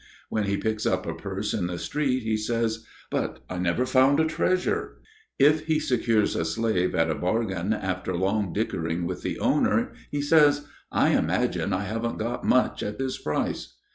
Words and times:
When 0.29 0.45
he 0.45 0.57
picks 0.57 0.87
up 0.87 1.05
a 1.05 1.13
purse 1.13 1.53
in 1.53 1.67
the 1.67 1.77
street, 1.77 2.23
he 2.23 2.35
says, 2.35 2.83
"But 3.11 3.41
I 3.47 3.59
never 3.59 3.85
found 3.85 4.19
a 4.19 4.25
treasure!" 4.25 4.99
If 5.37 5.67
he 5.67 5.79
secures 5.79 6.35
a 6.35 6.43
slave 6.43 6.95
at 6.95 7.11
a 7.11 7.13
bargain 7.13 7.71
after 7.71 8.15
long 8.17 8.51
dickering 8.51 9.05
with 9.05 9.21
the 9.21 9.37
owner, 9.37 9.91
he 10.09 10.19
says, 10.23 10.65
"I 10.91 11.09
imagine 11.09 11.71
I 11.71 11.83
haven't 11.83 12.17
got 12.17 12.43
much 12.43 12.81
at 12.81 12.97
this 12.97 13.19
price." 13.21 13.75